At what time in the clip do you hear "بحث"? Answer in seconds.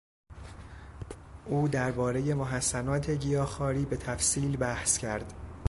4.57-4.97